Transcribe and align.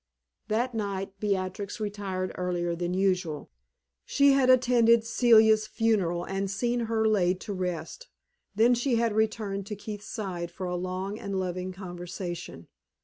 That 0.47 0.73
night 0.73 1.19
Beatrix 1.19 1.79
retired 1.79 2.31
earlier 2.33 2.75
than 2.75 2.95
usual. 2.95 3.51
She 4.03 4.31
had 4.31 4.49
attended 4.49 5.03
Celia's 5.05 5.67
funeral 5.67 6.23
and 6.23 6.49
seen 6.49 6.79
her 6.89 7.07
laid 7.07 7.39
to 7.41 7.53
rest; 7.53 8.07
then 8.55 8.73
she 8.73 8.95
had 8.95 9.13
returned 9.13 9.67
to 9.67 9.75
Keith's 9.75 10.07
side 10.09 10.49
for 10.49 10.65
a 10.65 10.75
long 10.75 11.19
and 11.19 11.39
loving 11.39 11.71
conversation. 11.71 12.67